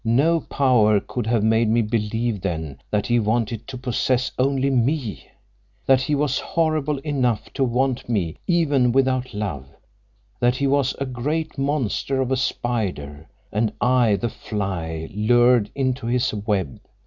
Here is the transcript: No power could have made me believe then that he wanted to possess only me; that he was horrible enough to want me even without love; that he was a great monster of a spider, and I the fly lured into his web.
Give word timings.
No 0.03 0.39
power 0.39 0.99
could 0.99 1.27
have 1.27 1.43
made 1.43 1.69
me 1.69 1.83
believe 1.83 2.41
then 2.41 2.79
that 2.89 3.05
he 3.05 3.19
wanted 3.19 3.67
to 3.67 3.77
possess 3.77 4.31
only 4.39 4.71
me; 4.71 5.27
that 5.85 6.01
he 6.01 6.15
was 6.15 6.39
horrible 6.39 6.97
enough 7.01 7.53
to 7.53 7.63
want 7.63 8.09
me 8.09 8.35
even 8.47 8.91
without 8.93 9.31
love; 9.35 9.67
that 10.39 10.55
he 10.55 10.65
was 10.65 10.95
a 10.97 11.05
great 11.05 11.55
monster 11.55 12.19
of 12.19 12.31
a 12.31 12.35
spider, 12.35 13.29
and 13.51 13.71
I 13.79 14.15
the 14.15 14.29
fly 14.29 15.07
lured 15.13 15.69
into 15.75 16.07
his 16.07 16.33
web. 16.33 16.79